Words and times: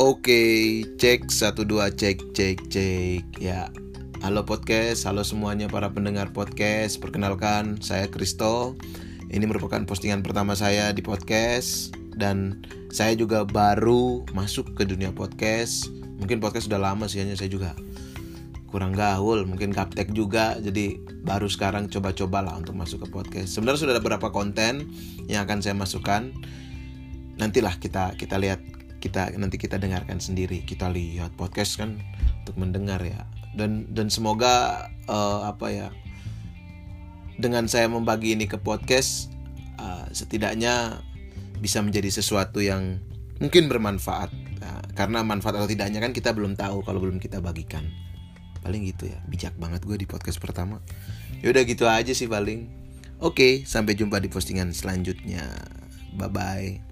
Oke, 0.00 0.80
cek 0.96 1.28
satu 1.28 1.60
dua 1.68 1.92
cek 1.92 2.32
cek 2.32 2.72
cek 2.72 3.36
ya. 3.36 3.68
Halo 4.24 4.48
podcast, 4.48 5.04
halo 5.04 5.20
semuanya 5.20 5.68
para 5.68 5.92
pendengar 5.92 6.32
podcast. 6.32 6.96
Perkenalkan, 6.96 7.76
saya 7.84 8.08
Kristo. 8.08 8.80
Ini 9.28 9.44
merupakan 9.44 9.84
postingan 9.84 10.24
pertama 10.24 10.56
saya 10.56 10.96
di 10.96 11.04
podcast 11.04 11.92
dan 12.16 12.64
saya 12.88 13.12
juga 13.12 13.44
baru 13.44 14.24
masuk 14.32 14.72
ke 14.72 14.88
dunia 14.88 15.12
podcast. 15.12 15.92
Mungkin 16.16 16.40
podcast 16.40 16.72
sudah 16.72 16.80
lama 16.80 17.04
sih, 17.04 17.20
hanya 17.20 17.36
saya 17.36 17.52
juga 17.52 17.76
kurang 18.72 18.96
gaul, 18.96 19.44
mungkin 19.44 19.68
gaptek 19.68 20.16
juga. 20.16 20.56
Jadi 20.64 20.96
baru 21.28 21.44
sekarang 21.44 21.92
coba-coba 21.92 22.40
lah 22.40 22.56
untuk 22.56 22.72
masuk 22.72 23.04
ke 23.04 23.08
podcast. 23.12 23.52
Sebenarnya 23.52 23.84
sudah 23.84 23.92
ada 23.92 24.00
beberapa 24.00 24.32
konten 24.32 24.96
yang 25.28 25.44
akan 25.44 25.60
saya 25.60 25.76
masukkan. 25.76 26.32
Nantilah 27.36 27.76
kita 27.76 28.16
kita 28.16 28.40
lihat 28.40 28.79
kita 29.00 29.32
nanti 29.40 29.56
kita 29.56 29.80
dengarkan 29.80 30.20
sendiri 30.20 30.62
kita 30.62 30.92
lihat 30.92 31.32
podcast 31.34 31.80
kan 31.80 31.98
untuk 32.44 32.60
mendengar 32.60 33.00
ya. 33.00 33.24
Dan 33.56 33.90
dan 33.90 34.12
semoga 34.12 34.86
uh, 35.10 35.48
apa 35.48 35.66
ya 35.72 35.88
dengan 37.40 37.66
saya 37.66 37.88
membagi 37.88 38.36
ini 38.36 38.44
ke 38.44 38.60
podcast 38.60 39.32
uh, 39.80 40.06
setidaknya 40.12 41.00
bisa 41.58 41.80
menjadi 41.80 42.12
sesuatu 42.12 42.60
yang 42.60 43.00
mungkin 43.40 43.66
bermanfaat. 43.66 44.30
Nah, 44.60 44.84
karena 44.92 45.24
manfaat 45.24 45.56
atau 45.56 45.68
tidaknya 45.68 46.04
kan 46.04 46.12
kita 46.12 46.36
belum 46.36 46.54
tahu 46.54 46.84
kalau 46.84 47.00
belum 47.00 47.16
kita 47.16 47.40
bagikan. 47.40 47.88
Paling 48.60 48.84
gitu 48.92 49.08
ya 49.08 49.18
bijak 49.24 49.56
banget 49.56 49.80
gue 49.88 49.96
di 49.96 50.04
podcast 50.04 50.36
pertama. 50.36 50.84
Yaudah 51.40 51.64
gitu 51.64 51.88
aja 51.88 52.12
sih 52.12 52.28
paling. 52.28 52.68
Oke 53.20 53.64
sampai 53.64 53.96
jumpa 53.96 54.20
di 54.20 54.28
postingan 54.28 54.76
selanjutnya. 54.76 55.48
Bye 56.16 56.28
bye 56.28 56.89